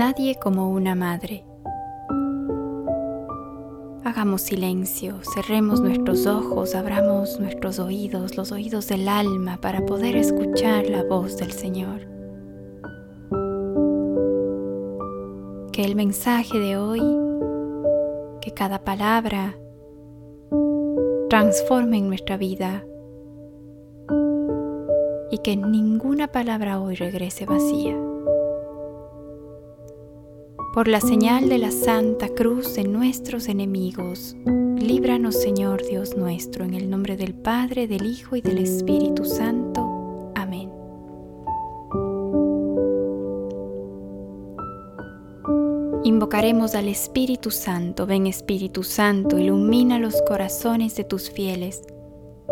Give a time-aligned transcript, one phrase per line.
[0.00, 1.44] Nadie como una madre.
[4.02, 10.86] Hagamos silencio, cerremos nuestros ojos, abramos nuestros oídos, los oídos del alma para poder escuchar
[10.86, 12.00] la voz del Señor.
[15.70, 17.02] Que el mensaje de hoy,
[18.40, 19.54] que cada palabra
[21.28, 22.86] transforme en nuestra vida
[25.30, 28.09] y que ninguna palabra hoy regrese vacía
[30.72, 34.36] por la señal de la Santa Cruz de nuestros enemigos.
[34.78, 40.32] Líbranos, Señor Dios nuestro, en el nombre del Padre, del Hijo y del Espíritu Santo.
[40.36, 40.70] Amén.
[46.04, 48.06] Invocaremos al Espíritu Santo.
[48.06, 51.82] Ven Espíritu Santo, ilumina los corazones de tus fieles.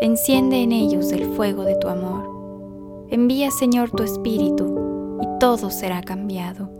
[0.00, 3.06] Enciende en ellos el fuego de tu amor.
[3.08, 6.79] Envía, Señor, tu Espíritu, y todo será cambiado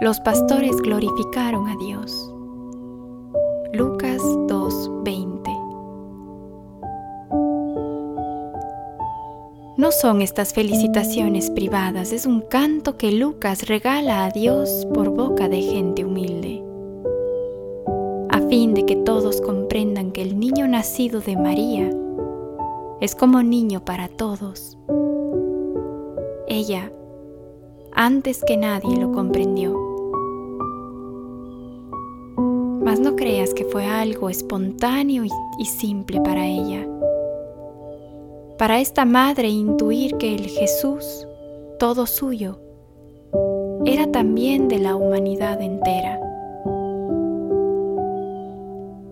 [0.00, 2.34] Los pastores glorificaron a Dios.
[3.74, 5.50] Lucas 2:20
[9.76, 15.50] No son estas felicitaciones privadas, es un canto que Lucas regala a Dios por boca
[15.50, 16.64] de gente humilde,
[18.30, 21.90] a fin de que todos comprendan que el niño nacido de María
[23.02, 24.78] es como niño para todos.
[26.46, 26.90] Ella,
[27.92, 29.89] antes que nadie, lo comprendió
[33.20, 35.24] creas que fue algo espontáneo
[35.58, 36.88] y, simple para ella.
[38.56, 41.28] Para esta madre intuir que el Jesús,
[41.78, 42.58] todo suyo,
[43.84, 46.18] era también de la humanidad entera.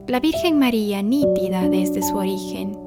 [0.06, 2.78] La Virgen María, nítida desde su origen,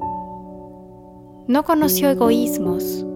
[1.46, 3.06] no conoció egoísmos,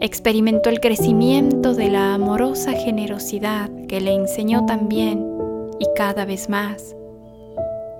[0.00, 5.35] experimentó el crecimiento de la amorosa generosidad que le enseñó también
[5.78, 6.96] y cada vez más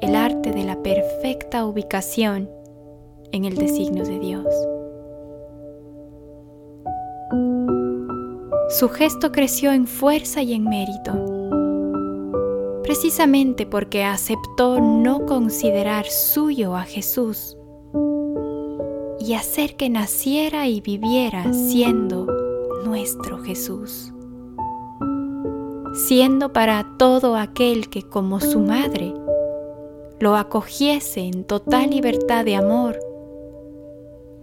[0.01, 2.51] el arte de la perfecta ubicación
[3.33, 4.47] en el designio de Dios.
[8.79, 11.13] Su gesto creció en fuerza y en mérito,
[12.83, 17.57] precisamente porque aceptó no considerar suyo a Jesús
[19.19, 22.27] y hacer que naciera y viviera siendo
[22.85, 24.13] nuestro Jesús
[25.97, 29.15] siendo para todo aquel que como su madre
[30.21, 32.99] lo acogiese en total libertad de amor,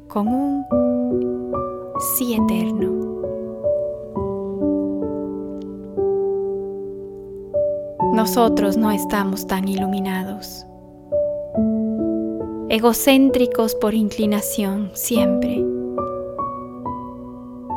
[0.07, 0.65] con un
[2.17, 2.91] sí eterno.
[8.13, 10.65] Nosotros no estamos tan iluminados,
[12.69, 15.63] egocéntricos por inclinación siempre.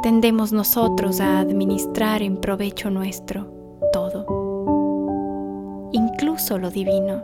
[0.03, 3.46] Tendemos nosotros a administrar en provecho nuestro
[6.37, 7.23] incluso lo divino.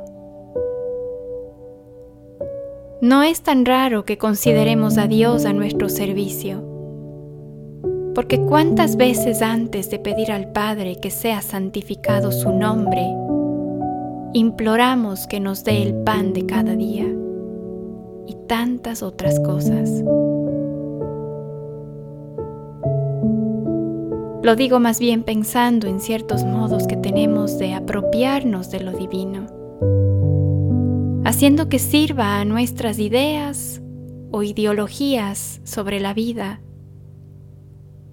[3.03, 6.65] No es tan raro que consideremos a Dios a nuestro servicio,
[8.15, 13.03] porque cuántas veces antes de pedir al Padre que sea santificado su nombre,
[14.33, 17.06] imploramos que nos dé el pan de cada día
[18.27, 19.91] y tantas otras cosas.
[24.42, 29.47] Lo digo más bien pensando en ciertos modos que tenemos de apropiarnos de lo divino,
[31.24, 33.80] haciendo que sirva a nuestras ideas
[34.33, 36.60] o ideologías sobre la vida,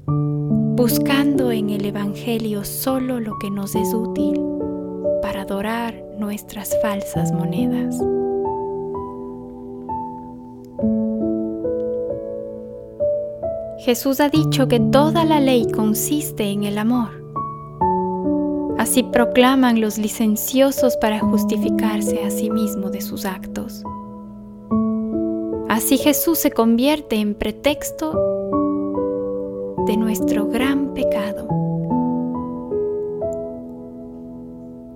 [0.06, 4.40] buscando en el Evangelio solo lo que nos es útil
[5.24, 8.00] para adorar nuestras falsas monedas.
[13.80, 17.24] Jesús ha dicho que toda la ley consiste en el amor.
[18.78, 23.84] Así proclaman los licenciosos para justificarse a sí mismos de sus actos.
[25.70, 28.12] Así Jesús se convierte en pretexto
[29.88, 31.48] de nuestro gran pecado.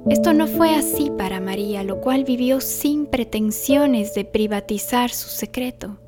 [0.10, 6.03] Esto no fue así para María, lo cual vivió sin pretensiones de privatizar su secreto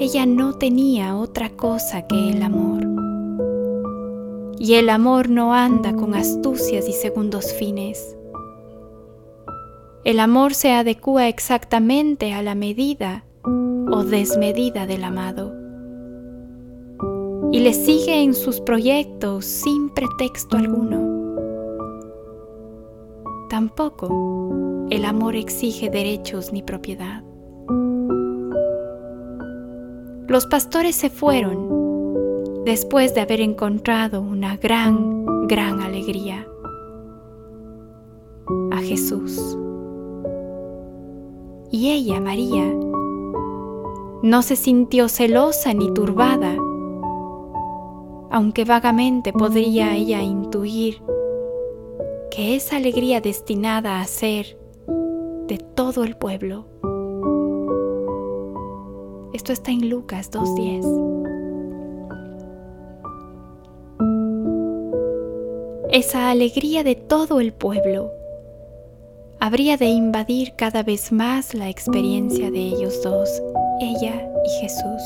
[0.00, 2.86] ella no tenía otra cosa que el amor.
[4.58, 8.16] Y el amor no anda con astucias y segundos fines.
[10.04, 15.54] El amor se adecua exactamente a la medida o desmedida del amado
[17.52, 21.10] y le sigue en sus proyectos sin pretexto alguno.
[23.50, 27.22] Tampoco el amor exige derechos ni propiedad.
[30.30, 36.46] Los pastores se fueron después de haber encontrado una gran, gran alegría
[38.70, 39.58] a Jesús.
[41.72, 42.64] Y ella, María,
[44.22, 46.54] no se sintió celosa ni turbada,
[48.30, 51.02] aunque vagamente podría ella intuir
[52.30, 54.56] que esa alegría destinada a ser
[55.48, 56.66] de todo el pueblo.
[59.40, 60.84] Esto está en Lucas 2.10.
[65.90, 68.10] Esa alegría de todo el pueblo
[69.38, 73.30] habría de invadir cada vez más la experiencia de ellos dos,
[73.80, 75.02] ella y Jesús.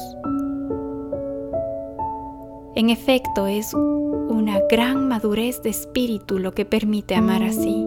[2.74, 7.86] En efecto, es una gran madurez de espíritu lo que permite amar así.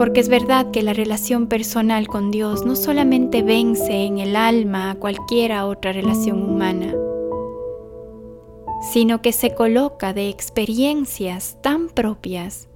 [0.00, 4.92] Porque es verdad que la relación personal con Dios no solamente vence en el alma
[4.92, 6.94] a cualquiera otra relación humana,
[8.94, 12.70] sino que se coloca de experiencias tan propias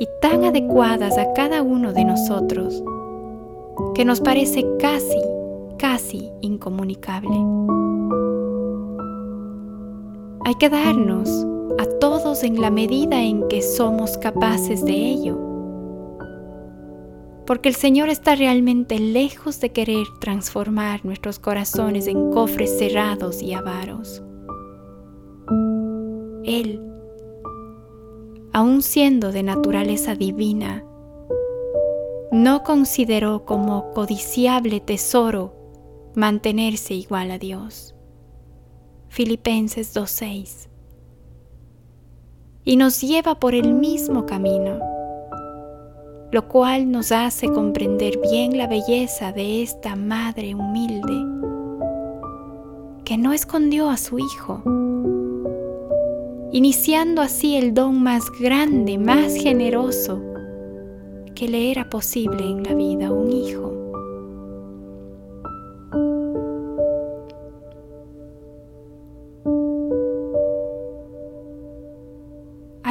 [0.00, 2.82] y tan adecuadas a cada uno de nosotros
[3.94, 5.22] que nos parece casi
[5.78, 7.36] casi incomunicable.
[10.44, 11.30] Hay que darnos
[11.78, 15.45] a todos en la medida en que somos capaces de ello,
[17.46, 23.52] porque el Señor está realmente lejos de querer transformar nuestros corazones en cofres cerrados y
[23.52, 24.22] avaros.
[26.44, 26.80] Él,
[28.52, 30.84] aun siendo de naturaleza divina,
[32.32, 35.54] no consideró como codiciable tesoro
[36.14, 37.94] mantenerse igual a Dios.
[39.08, 40.68] Filipenses 2.6.
[42.64, 44.80] Y nos lleva por el mismo camino,
[46.30, 51.24] lo cual nos hace comprender bien la belleza de esta madre humilde,
[53.04, 54.62] que no escondió a su Hijo,
[56.52, 60.20] iniciando así el don más grande, más generoso
[61.34, 63.76] que le era posible en la vida, un Hijo.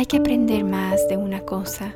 [0.06, 1.96] hay que aprender más de una cosa.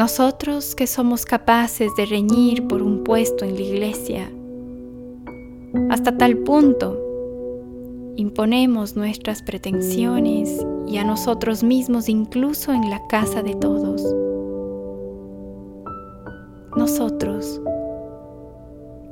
[0.00, 4.32] Nosotros que somos capaces de reñir por un puesto en la iglesia,
[5.90, 6.98] hasta tal punto
[8.16, 14.02] imponemos nuestras pretensiones y a nosotros mismos incluso en la casa de todos.
[16.78, 17.60] Nosotros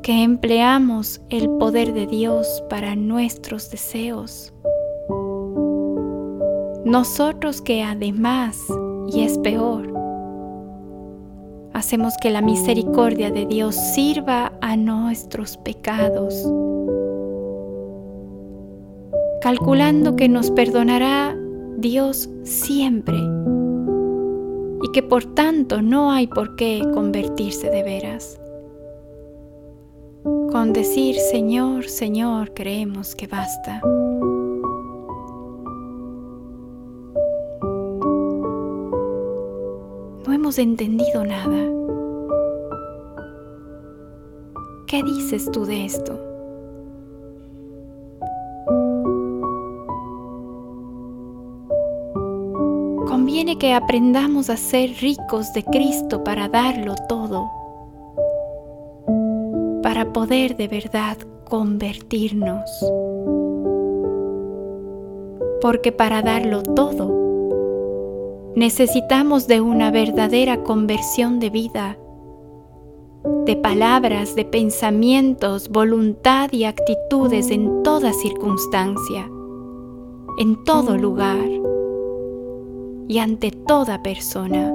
[0.03, 4.55] que empleamos el poder de Dios para nuestros deseos,
[6.87, 8.59] nosotros que además,
[9.13, 9.88] y es peor,
[11.79, 16.35] hacemos que la misericordia de Dios sirva a nuestros pecados,
[19.41, 21.37] calculando que nos perdonará
[21.77, 23.17] Dios siempre
[24.83, 28.41] y que por tanto no hay por qué convertirse de veras.
[30.51, 33.81] Con decir Señor, Señor, creemos que basta.
[40.49, 41.59] Hemos entendido nada.
[44.87, 46.19] ¿Qué dices tú de esto?
[53.07, 57.51] Conviene que aprendamos a ser ricos de Cristo para darlo todo,
[59.83, 62.71] para poder de verdad convertirnos.
[65.61, 67.28] Porque para darlo todo,
[68.59, 71.97] Necesitamos de una verdadera conversión de vida,
[73.47, 79.31] de palabras, de pensamientos, voluntad y actitudes en toda circunstancia,
[80.41, 81.49] en todo lugar
[83.07, 84.75] y ante toda persona,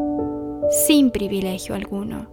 [0.88, 2.30] sin privilegio alguno.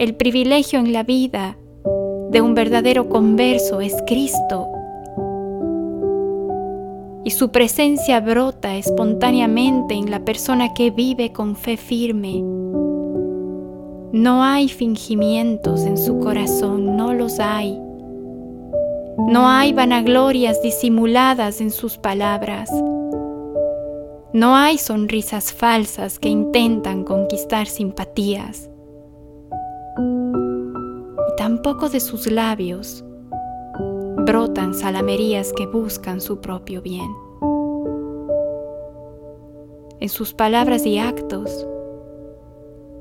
[0.00, 1.56] El privilegio en la vida
[2.32, 4.73] de un verdadero converso es Cristo
[7.24, 12.42] y su presencia brota espontáneamente en la persona que vive con fe firme,
[14.12, 17.76] No hay fingimientos en su corazón, no los hay.
[19.26, 22.70] No hay vanaglorias disimuladas en sus palabras.
[24.32, 28.70] No hay sonrisas falsas que intentan conquistar simpatías.
[29.96, 33.04] Y tampoco de sus labios
[34.34, 37.08] brotan salamerías que buscan su propio bien.
[40.00, 41.64] En sus palabras y actos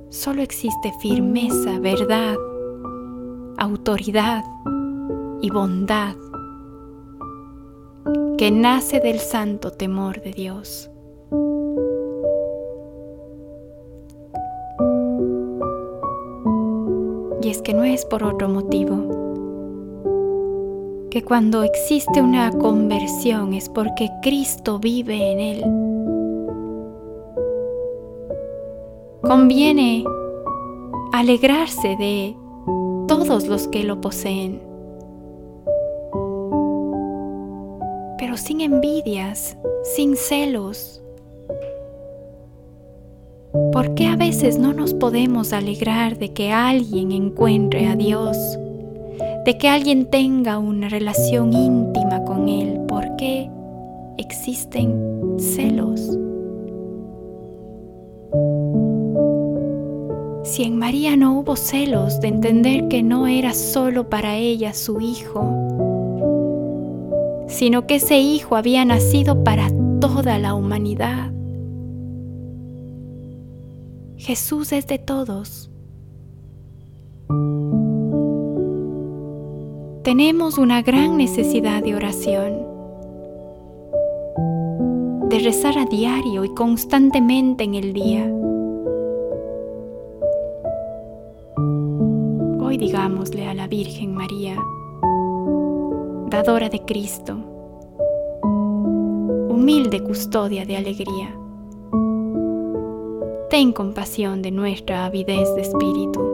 [0.10, 2.36] solo existe firmeza, verdad,
[3.58, 4.44] autoridad
[5.42, 6.16] y bondad
[8.38, 10.92] que nace del santo temor de Dios.
[17.42, 19.23] Y es que no es por otro motivo
[21.14, 25.62] que cuando existe una conversión es porque Cristo vive en él.
[29.22, 30.04] Conviene
[31.12, 32.36] alegrarse de
[33.08, 34.60] todos los que lo poseen,
[38.18, 41.00] pero sin envidias, sin celos,
[43.72, 48.58] ¿Por qué a veces no nos podemos alegrar de que alguien encuentre a Dios?
[49.46, 52.80] De que alguien tenga una relación íntima con Él.
[52.88, 53.50] ¿Por qué
[54.18, 56.18] existen celos?
[60.44, 65.02] Si en María no hubo celos de entender que no era solo para ella su
[65.02, 65.50] hijo,
[67.48, 69.70] sino que ese hijo había nacido para
[70.00, 71.32] toda la humanidad,
[74.18, 75.70] Jesús es de todos.
[80.04, 82.68] Tenemos una gran necesidad de oración,
[85.30, 88.30] de rezar a diario y constantemente en el día.
[92.60, 94.58] Hoy digámosle a la Virgen María,
[96.30, 97.38] dadora de Cristo,
[99.50, 101.34] humilde custodia de alegría
[103.54, 106.33] ten compasión de nuestra avidez de espíritu.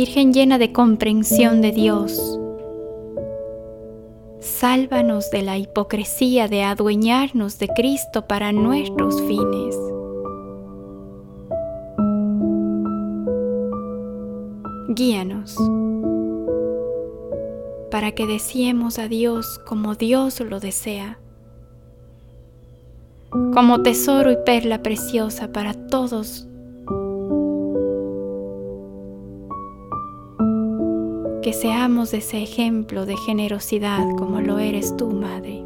[0.00, 2.40] Virgen llena de comprensión de Dios,
[4.40, 9.76] sálvanos de la hipocresía de adueñarnos de Cristo para nuestros fines.
[14.88, 15.54] Guíanos
[17.90, 21.18] para que deseemos a Dios como Dios lo desea
[23.52, 26.46] como tesoro y perla preciosa para todos.
[31.50, 35.64] Que seamos ese ejemplo de generosidad como lo eres tú, Madre.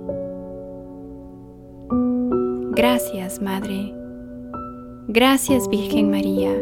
[2.71, 3.95] Gracias, Madre.
[5.09, 6.55] Gracias, Virgen María,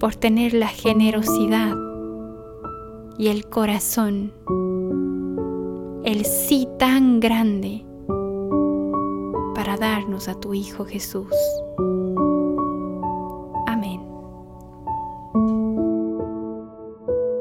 [0.00, 1.76] por tener la generosidad
[3.16, 4.32] y el corazón,
[6.02, 7.84] el sí tan grande
[9.54, 11.32] para darnos a tu Hijo Jesús.